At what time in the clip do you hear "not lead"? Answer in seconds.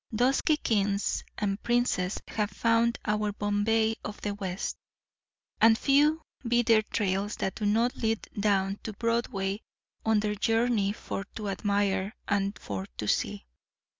7.67-8.27